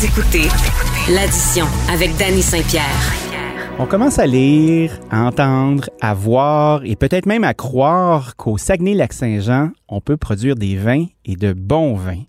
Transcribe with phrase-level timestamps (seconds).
[0.00, 0.46] Écoutez
[1.12, 2.84] l'addition avec Danny Saint-Pierre.
[3.80, 9.70] On commence à lire, à entendre, à voir et peut-être même à croire qu'au Saguenay-Lac-Saint-Jean,
[9.88, 12.22] on peut produire des vins et de bons vins.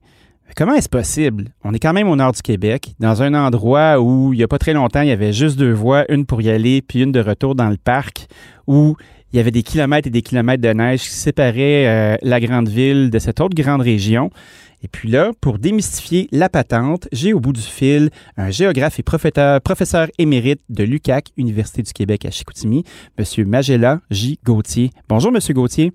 [0.56, 1.50] Comment est-ce possible?
[1.64, 4.48] On est quand même au nord du Québec, dans un endroit où il n'y a
[4.48, 7.12] pas très longtemps, il y avait juste deux voies, une pour y aller puis une
[7.12, 8.26] de retour dans le parc,
[8.66, 8.96] où
[9.32, 12.68] il y avait des kilomètres et des kilomètres de neige qui séparaient euh, la grande
[12.68, 14.32] ville de cette autre grande région.
[14.82, 19.04] Et puis là, pour démystifier la patente, j'ai au bout du fil un géographe et
[19.04, 22.84] professeur, émérite de l'UCAC, Université du Québec à Chicoutimi,
[23.18, 23.26] M.
[23.46, 24.40] Magella J.
[24.46, 24.92] Gauthier.
[25.10, 25.40] Bonjour, M.
[25.54, 25.92] Gauthier.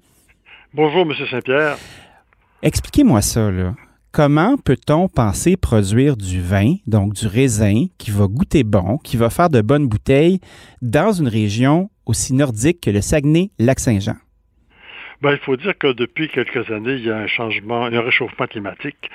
[0.74, 1.12] Bonjour, M.
[1.30, 1.78] Saint-Pierre.
[2.62, 3.74] Expliquez-moi ça, là.
[4.12, 9.28] Comment peut-on penser produire du vin, donc du raisin, qui va goûter bon, qui va
[9.28, 10.40] faire de bonnes bouteilles,
[10.82, 14.14] dans une région aussi nordique que le Saguenay-Lac-Saint-Jean?
[15.22, 18.46] Ben, il faut dire que depuis quelques années, il y a un changement, un réchauffement
[18.46, 19.10] climatique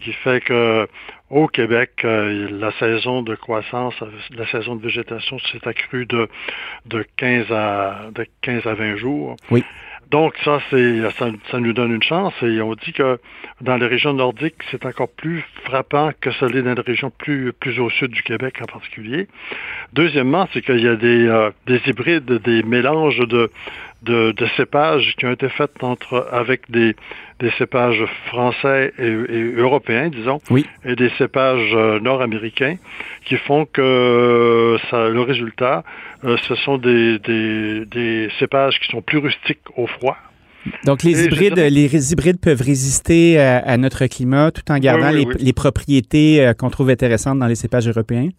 [0.00, 0.88] qui fait que
[1.30, 3.94] au Québec, euh, la saison de croissance,
[4.30, 6.28] la saison de végétation s'est accrue de,
[6.86, 9.36] de 15 à de 15 à 20 jours.
[9.50, 9.64] Oui.
[10.10, 13.18] Donc ça, c'est ça, ça, nous donne une chance et on dit que
[13.62, 17.52] dans les régions nordiques, c'est encore plus frappant que ça l'est dans les régions plus,
[17.52, 19.26] plus au sud du Québec en particulier.
[19.92, 23.50] Deuxièmement, c'est qu'il y a des, euh, des hybrides, des mélanges de,
[24.02, 26.94] de, de, cépages qui ont été faits entre avec des,
[27.44, 30.64] des cépages français et, européens, disons, oui.
[30.84, 32.76] et des cépages euh, nord-américains,
[33.26, 35.84] qui font que euh, ça, le résultat,
[36.24, 40.16] euh, ce sont des, des, des, cépages qui sont plus rustiques au froid.
[40.86, 45.52] Donc les hybrides, les hybrides peuvent résister à, notre climat tout en gardant les, les,
[45.52, 48.30] propriétés qu'on trouve intéressantes dans les cépages européens?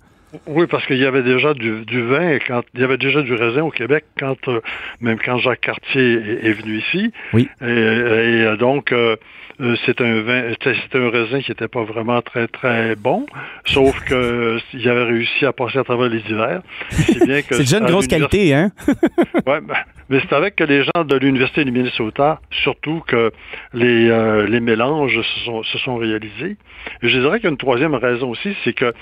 [0.47, 3.33] Oui, parce qu'il y avait déjà du, du, vin, quand il y avait déjà du
[3.33, 4.61] raisin au Québec, quand euh,
[5.01, 7.11] même quand Jacques Cartier est, venu ici.
[7.33, 7.49] Oui.
[7.61, 9.15] Et, et donc, euh,
[9.61, 13.25] euh, c'est un vin, c'était un raisin qui n'était pas vraiment très très bon,
[13.65, 16.61] sauf que il avait réussi à passer à travers les hivers.
[16.89, 18.71] C'est déjà une grosse qualité, hein?
[19.47, 19.75] Ouais, ben,
[20.09, 23.31] mais c'est avec les gens de l'université du Minnesota, surtout que
[23.73, 26.57] les euh, les mélanges se sont, se sont réalisés.
[27.01, 28.93] Et je dirais qu'il y a une troisième raison aussi, c'est que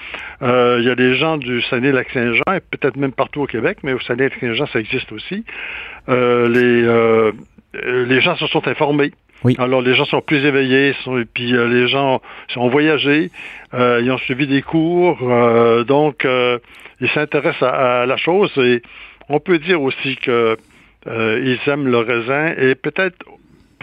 [0.41, 3.93] euh, il y a des gens du Saguenay-Lac-Saint-Jean et peut-être même partout au Québec, mais
[3.93, 5.43] au Saguenay-Lac-Saint-Jean ça existe aussi.
[6.07, 7.31] les
[7.73, 9.11] les gens se sont informés
[9.57, 12.21] alors les gens sont plus éveillés, sont, et puis euh, les gens
[12.55, 13.29] ont voyagé,
[13.73, 16.25] euh, ils ont suivi des cours, euh, donc
[17.01, 18.81] ils s'intéressent à, la chose et
[19.29, 20.57] on peut dire aussi que
[21.05, 23.25] ils aiment le raisin et peut-être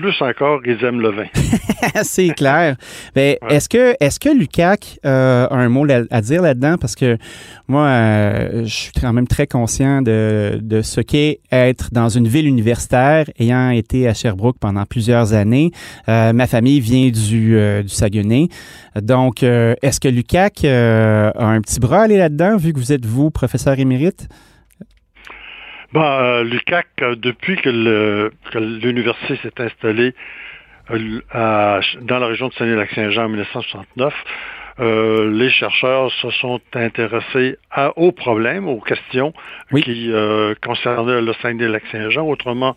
[0.00, 1.26] plus encore, ils aiment le vin.
[2.02, 2.76] c'est clair.
[3.16, 6.76] Mais est-ce que est-ce que Lucac euh, a un mot à, dire là-dedans?
[6.80, 7.16] Parce que
[7.68, 12.28] moi euh, je suis quand même très conscient de, de ce qu'est être dans une
[12.28, 15.70] ville universitaire ayant été à Sherbrooke pendant plusieurs années.
[16.08, 18.48] Euh, ma famille vient du du Saguenay.
[19.00, 23.06] Donc est-ce que Lucac a un petit bras à aller là-dedans vu que vous êtes
[23.06, 24.28] vous professeur émérite?
[25.92, 30.14] Ben, euh, l'UCAC, euh, depuis que, l'université s'est installée
[30.90, 34.14] euh, dans la région de Saguenay-Lac-Saint-Jean en 1969,
[34.78, 39.34] les chercheurs se sont intéressés à, aux problèmes, aux questions
[39.82, 40.10] qui
[40.62, 42.26] concernaient le Saguenay-Lac-Saint-Jean.
[42.26, 42.76] Autrement,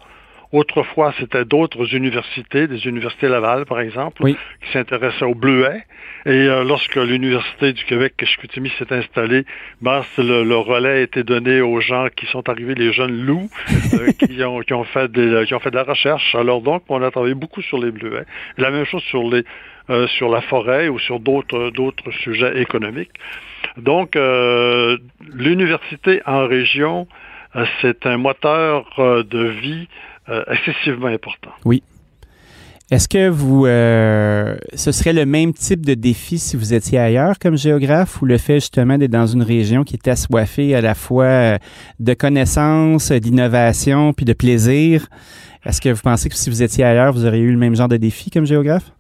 [0.54, 5.84] Autrefois, c'était d'autres universités, des universités Laval, par exemple, qui s'intéressaient au bleuet.
[6.28, 9.46] Et euh, lorsque l'Université du Québec, Chicoutimi, s'est installée,
[9.82, 13.50] ben, le, relais a été donné aux gens qui sont arrivés, les jeunes loups,
[13.96, 16.36] euh, qui, ont, qui, ont fait des, qui ont fait de la recherche.
[16.36, 18.26] Alors donc, on a travaillé beaucoup sur les bleuets.
[18.60, 19.44] La même chose sur les
[19.90, 23.12] euh, sur la forêt ou sur d'autres d'autres sujets économiques.
[23.78, 24.16] Donc,
[25.34, 27.08] l'université en région,
[27.82, 29.88] c'est un moteur de vie
[30.28, 31.52] excessivement important.
[31.66, 31.84] Oui.
[32.94, 37.40] Est-ce que vous, euh, ce serait le même type de défi si vous étiez ailleurs
[37.40, 40.94] comme géographe ou le fait justement d'être dans une région qui est assoiffée à la
[40.94, 41.58] fois euh,
[42.00, 45.08] de connaissances, d'innovation puis de plaisir?
[45.66, 47.88] Est-ce que vous pensez que si vous étiez ailleurs, vous auriez eu le même genre
[47.88, 48.92] de défi comme géographe?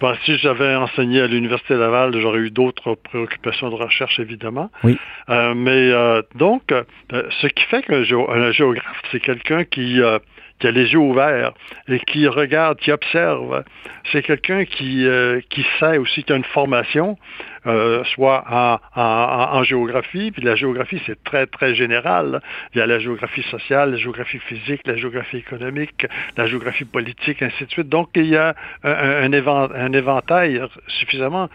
[0.00, 4.68] Ben, si j'avais enseigné à l'Université Laval, j'aurais eu d'autres préoccupations de recherche, évidemment.
[4.84, 4.98] Oui.
[5.28, 5.92] mais
[6.34, 6.74] donc,
[7.12, 10.00] ce qui fait qu'un géographe, c'est quelqu'un qui
[10.62, 11.52] qui a les yeux ouverts
[11.88, 13.64] et qui regarde, qui observe.
[14.12, 17.18] C'est quelqu'un qui, euh, qui sait aussi qu'il a une formation,
[17.66, 18.44] euh, soit
[18.94, 22.40] en, géographie, puis la géographie, c'est très, très général.
[22.74, 26.06] Il y a la géographie sociale, la géographie physique, la géographie économique,
[26.36, 27.88] la géographie politique, ainsi de suite.
[27.88, 28.54] Donc, il y a
[28.84, 31.48] un, un, éventail suffisamment...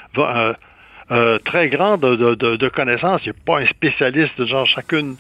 [1.10, 3.22] Euh, très grand de, connaissances.
[3.26, 5.16] Il a pas un spécialiste de genre chacune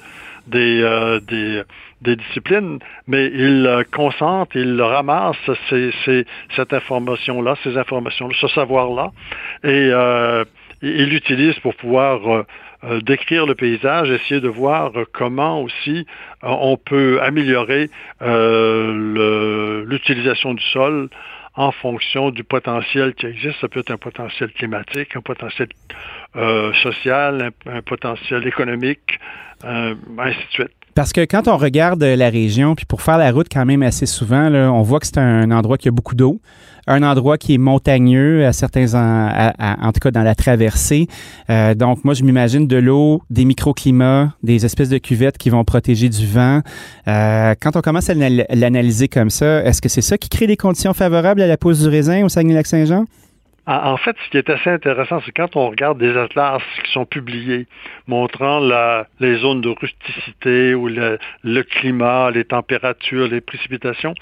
[0.48, 1.62] des, euh, des,
[2.02, 5.36] des, disciplines, mais il euh, concentre, il ramasse
[5.70, 9.12] ces, ces, cette information-là, ces informations-là, ce savoir-là,
[9.64, 10.46] et euh,
[10.82, 12.46] il l'utilise pour pouvoir
[13.02, 16.06] décrire le paysage, essayer de voir comment aussi
[16.44, 17.90] on peut améliorer
[19.88, 21.10] l'utilisation du sol
[21.58, 23.60] en fonction du potentiel qui existe.
[23.60, 25.68] Ça peut être un potentiel climatique, un potentiel
[26.36, 29.20] euh, social, un, potentiel économique,
[29.66, 30.77] euh, ainsi de suite.
[30.98, 34.08] Parce que quand on regarde la région, puis pour faire la route quand même assez
[34.08, 36.42] souvent, là, on voit que c'est un endroit qui a beaucoup d'eau,
[36.88, 41.06] un endroit qui est montagneux à certains, en, en tout cas dans la traversée.
[41.52, 45.64] Euh, donc moi je m'imagine de l'eau, des microclimats, des espèces de cuvettes qui vont
[45.64, 46.62] protéger du vent.
[47.08, 50.58] Euh, quand on commence à l'analyser comme ça, est-ce que c'est ça qui crée des
[50.58, 53.06] conditions favorables à la pose du raisin au Saguenay-Lac-Saint-Jean?
[53.70, 57.06] En fait, ce qui est assez intéressant, c'est quand on regarde des atlas qui sont
[57.06, 57.68] publiés
[58.08, 64.14] montrant la, les zones de rusticité ou le, climat, les températures, les précipitations,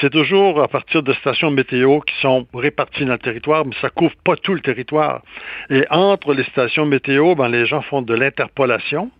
[0.00, 3.90] c'est toujours à partir de stations météo qui sont réparties dans le territoire, mais ça
[3.90, 5.20] couvre pas tout le territoire.
[5.68, 9.10] Et entre les stations météo, ben, les gens font de l'interpolation.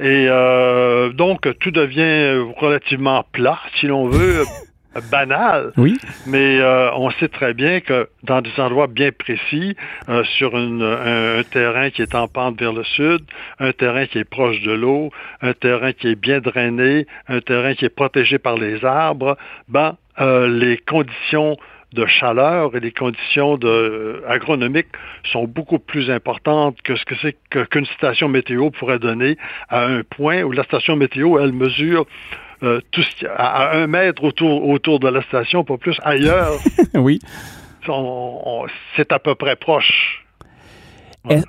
[0.00, 4.42] Et euh, donc, tout devient relativement plat, si l'on veut.
[5.10, 5.72] banal.
[5.76, 5.98] Oui.
[6.26, 9.76] Mais euh, on sait très bien que dans des endroits bien précis,
[10.08, 13.22] euh, sur une, un, terrain qui est en pente vers le sud,
[13.58, 15.10] un terrain qui est proche de l'eau,
[15.40, 19.36] un terrain qui est bien drainé, un terrain qui est protégé par les arbres,
[19.68, 21.56] ben, euh, les conditions
[21.94, 24.88] de chaleur et les conditions de, agronomiques
[25.32, 29.36] sont beaucoup plus importantes que ce que c'est qu'une station météo pourrait donner
[29.68, 32.06] à un point où la station météo, elle mesure
[32.64, 33.04] euh, tout
[33.36, 35.96] à, un mètre autour, autour de la station, pas plus.
[36.02, 36.52] Ailleurs,
[36.94, 37.20] oui.
[38.96, 40.24] c'est à peu près proche.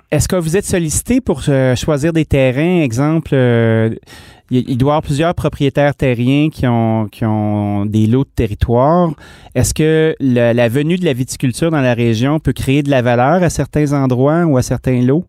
[0.09, 2.81] Est-ce que vous êtes sollicité pour euh, choisir des terrains?
[2.81, 3.93] Exemple, euh,
[4.49, 9.11] il, doit y avoir plusieurs propriétaires terriens qui ont, qui ont des lots de territoire.
[9.53, 13.43] Est-ce que la venue de la viticulture dans la région peut créer de la valeur
[13.43, 15.25] à certains endroits ou à certains lots?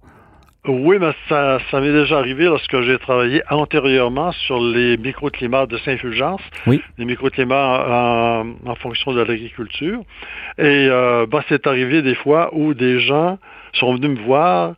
[0.67, 5.79] Oui, mais ça, ça m'est déjà arrivé lorsque j'ai travaillé antérieurement sur les microclimats de
[5.79, 6.83] Saint-Fulgence, oui.
[6.99, 10.01] les microclimats en, en fonction de l'agriculture.
[10.59, 13.39] Et euh, bah, c'est arrivé des fois où des gens
[13.75, 14.75] sont venus me voir,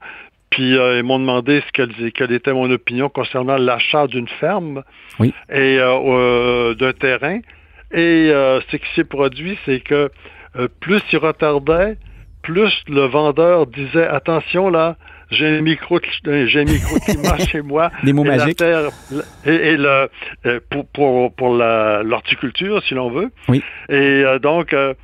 [0.51, 4.83] puis euh, ils m'ont demandé ce quelle, quelle, était mon opinion concernant l'achat d'une ferme
[5.19, 5.33] oui.
[5.51, 7.41] et euh, euh d'un terrain.
[7.93, 10.11] Et euh, ce qui s'est produit, c'est que
[10.81, 11.97] plus il retardait,
[12.43, 14.97] plus le vendeur disait attention là,
[15.31, 17.91] j'ai un micro, j'ai un microclimat chez moi.
[18.03, 18.63] Des mots magiques.
[18.63, 20.09] et, le,
[20.47, 23.31] euh, pour, pour, pour l'horticulture, si l'on veut.
[23.49, 23.63] Oui.
[23.89, 24.95] Et euh, donc, euh,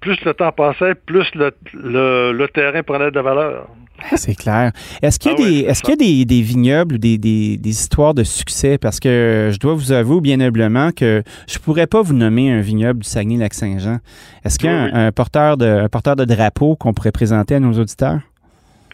[0.00, 3.68] plus le temps passait, plus le, le, terrain prenait de la valeur.
[4.10, 4.72] Ah, c'est clair.
[5.02, 7.16] Est-ce qu'il y a, ah des, est-ce qu'il y a des, des, vignobles ou des,
[7.16, 8.76] des, des, histoires de succès?
[8.76, 12.60] Parce que je dois vous avouer bien humblement que je pourrais pas vous nommer un
[12.60, 13.98] vignoble du Saguenay-Lac-Saint-Jean.
[14.44, 17.60] Est-ce qu'il y a un, porteur de, un porteur de drapeau qu'on pourrait présenter à
[17.60, 18.20] nos auditeurs?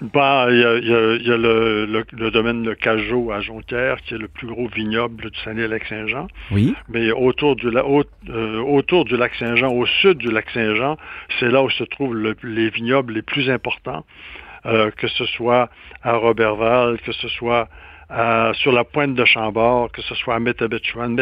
[0.02, 4.18] Bah, il y a, y a, le, le, domaine de Cajot à Jonquière, qui est
[4.18, 6.26] le plus gros vignoble du Saguenay-Lac-Saint-Jean.
[6.50, 6.74] Oui.
[6.88, 10.96] Mais autour du, euh, autour du lac Saint-Jean, au sud du lac Saint-Jean,
[11.38, 14.04] c'est là où se trouvent les vignobles les plus importants,
[14.64, 15.68] euh, que ce soit
[16.02, 17.68] à Roberval, que ce soit
[18.54, 21.14] sur la pointe de Chambord, que ce soit à Métabetchouan.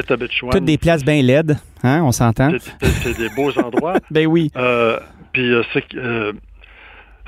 [0.50, 2.50] Toutes des places bien laides, hein, on s'entend?
[2.80, 3.98] C'est des beaux endroits.
[4.10, 4.50] ben oui.
[4.56, 4.98] Euh,
[5.32, 5.84] puis c'est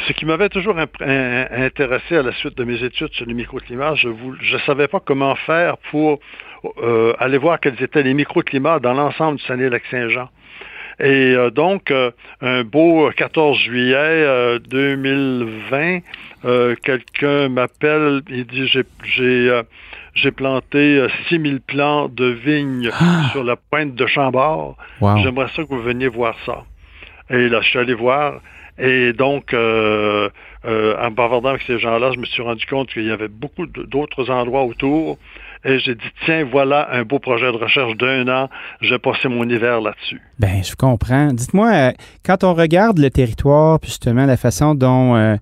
[0.07, 4.09] ce qui m'avait toujours intéressé à la suite de mes études sur le microclimat, je
[4.09, 6.21] ne savais pas comment faire pour
[6.83, 10.29] euh, aller voir quels étaient les microclimats dans l'ensemble du Saguenay-Lac-Saint-Jean.
[10.99, 12.11] Et euh, donc, euh,
[12.43, 16.01] un beau 14 juillet 2020,
[16.83, 19.63] quelqu'un m'appelle, il dit, j'ai
[20.13, 23.29] j'ai planté 6000 plants de vignes ah!
[23.33, 24.77] sur la pointe de Chambord.
[25.01, 26.65] J'aimerais ça que vous veniez voir ça.
[27.31, 28.41] Et là, je suis allé voir.
[28.81, 30.31] Et donc, euh,
[30.65, 33.67] euh, en bavardant avec ces gens-là, je me suis rendu compte qu'il y avait beaucoup
[33.67, 35.19] d'autres endroits autour.
[35.65, 38.49] Et j'ai dit, tiens, voilà un beau projet de recherche d'un an.
[38.81, 40.23] Je vais passer mon hiver là-dessus.
[40.39, 41.27] Ben, je comprends.
[41.27, 41.93] Dites-moi, euh,
[42.25, 45.37] quand on regarde le territoire, justement la façon dont,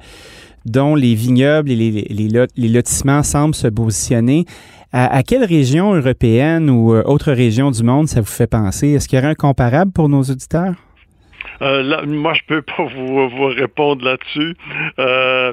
[0.66, 4.46] dont les vignobles et les, lotissements semblent se positionner,
[4.92, 8.88] à, quelle région européenne ou autre région du monde ça vous fait penser?
[8.88, 10.74] Est-ce qu'il y aurait un comparable pour nos auditeurs?
[11.62, 14.54] Euh, moi, je peux pas vous, vous répondre là-dessus.
[14.98, 15.52] Euh,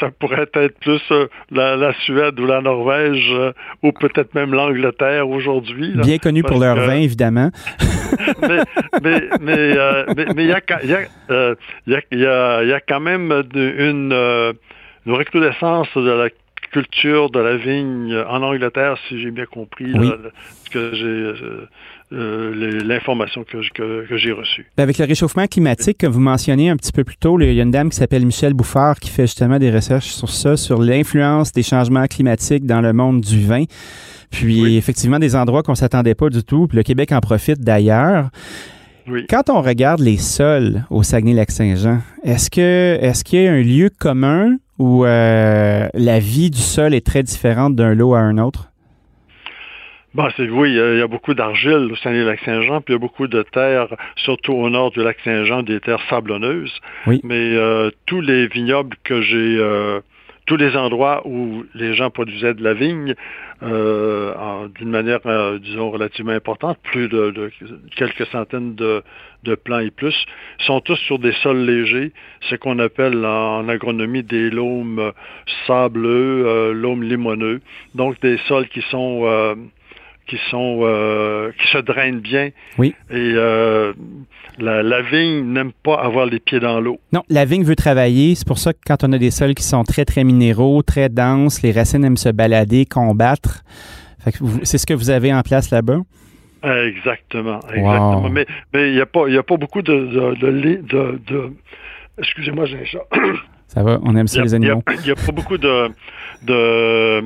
[0.00, 3.32] ça, pourrait être plus euh, la, Suède ou la Norvège
[3.82, 5.92] ou peut-être même l'Angleterre aujourd'hui.
[5.96, 7.50] Bien connu pour leur vin, évidemment.
[8.42, 8.60] mais
[9.02, 9.20] mais
[10.34, 10.60] mais il y a
[12.10, 14.12] il y a, quand même une,
[15.06, 16.28] une recrudescence de la
[16.72, 21.32] culture de la vigne en Angleterre, si j'ai bien compris ce que j'ai
[22.10, 24.66] l'information que, que, j'ai reçue.
[24.76, 27.60] Ben, avec le réchauffement climatique que vous mentionnez un petit peu plus tôt, il y
[27.60, 30.80] a une dame qui s'appelle Michel Bouffard qui fait justement des recherches sur ça, sur
[30.80, 33.64] l'influence des changements climatiques dans le monde du vin.
[34.30, 36.66] Puis effectivement, des endroits qu'on s'attendait pas du tout.
[36.66, 38.30] Puis le Québec en profite d'ailleurs.
[39.28, 43.90] Quand on regarde les sols au Saguenay-Lac-Saint-Jean, est-ce que est-ce qu'il y a un lieu
[43.90, 48.70] commun où euh, la vie du sol est très différente d'un lot à un autre?
[50.14, 53.26] Bon, c'est oui, il y, a, beaucoup d'argile au Saguenay-Lac-Saint-Jean, puis il y a beaucoup
[53.26, 56.80] de terres, surtout au nord du lac Saint-Jean, des terres sablonneuses.
[57.06, 57.20] Oui.
[57.24, 60.00] Mais euh, tous les vignobles que j'ai euh,
[60.46, 63.14] tous les endroits où les gens produisaient de la vigne
[63.62, 67.50] euh, d'une manière, euh, disons, relativement importante, plus de,
[67.96, 69.02] quelques centaines de,
[69.44, 70.14] de, plants et plus,
[70.58, 75.12] sont tous sur des sols légers, ce qu'on appelle en, agronomie des lomes
[75.66, 77.60] sableux, euh, lomes limoneux,
[77.94, 79.56] donc des sols qui sont
[80.26, 82.50] qui sont euh, qui se drainent bien.
[82.78, 82.94] Oui.
[83.10, 83.92] Et euh,
[84.58, 86.98] la, vigne n'aime pas avoir les pieds dans l'eau.
[87.12, 88.34] Non, la vigne veut travailler.
[88.34, 91.08] C'est pour ça que quand on a des sols qui sont très très minéraux, très
[91.08, 93.62] denses, les racines aiment se balader, combattre.
[94.62, 95.98] C'est ce que vous avez en place là-bas?
[96.62, 98.30] Exactement, exactement.
[98.30, 101.52] Mais mais il n'y a pas il a pas beaucoup de de, de, de
[102.18, 103.04] excusez-moi j'ai un chat.
[103.68, 104.82] Ça va, on aime ça les animaux.
[105.00, 105.88] Il n'y a, pas beaucoup de
[106.42, 107.24] de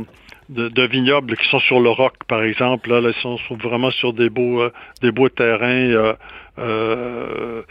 [0.49, 2.90] de, vignobles qui sont sur le roc, par exemple.
[2.90, 6.14] Là, ils sont, vraiment sur des beaux, euh, des beaux terrains, euh,
[6.59, 7.62] euh,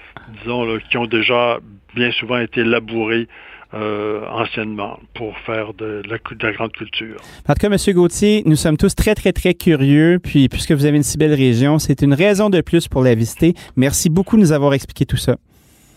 [0.41, 1.59] disons, qui ont déjà
[1.95, 3.27] bien souvent été labourés
[3.73, 7.17] anciennement pour faire de, la, de, la, grande culture.
[7.47, 7.93] En tout cas, M.
[7.93, 10.19] Gauthier, nous sommes tous très, très, très curieux.
[10.23, 13.13] Puis, puisque vous avez une si belle région, c'est une raison de plus pour la
[13.13, 13.55] visiter.
[13.75, 15.35] Merci beaucoup de nous avoir expliqué tout ça.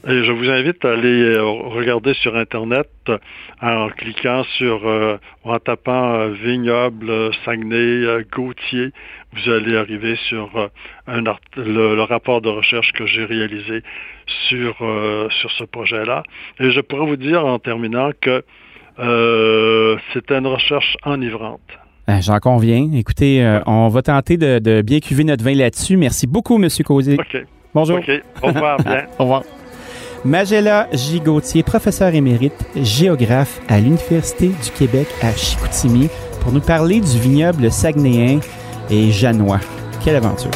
[0.08, 3.18] Et je vous invite à aller euh, regarder sur Internet euh,
[3.60, 8.92] en cliquant sur, euh, en tapant vignoble Saguenay Gauthier.
[9.34, 10.70] Vous allez arriver sur
[11.06, 11.22] un
[11.56, 13.82] le, rapport de recherche que j'ai réalisé
[14.48, 14.74] sur,
[15.30, 16.24] sur ce projet-là.
[16.58, 18.42] Et je pourrais vous dire en terminant que
[20.12, 21.60] c'était une recherche enivrante.
[22.08, 22.90] Ben, j'en conviens.
[22.92, 25.96] Écoutez, on va tenter de, bien cuver notre vin là-dessus.
[25.96, 26.68] Merci beaucoup, M.
[26.84, 27.14] Causé.
[27.14, 27.44] OK.
[27.72, 27.98] Bonjour.
[27.98, 28.10] OK.
[28.42, 28.76] Au revoir.
[28.84, 29.06] Bien.
[29.16, 29.42] Au revoir.
[30.24, 31.20] Magella J.
[31.20, 36.08] Gauthier, professeur émérite, géographe à l'Université du Québec à Chicoutimi,
[36.40, 38.40] pour nous parler du vignoble saguenéen
[38.90, 39.60] et janois.
[40.04, 40.50] Quelle aventure!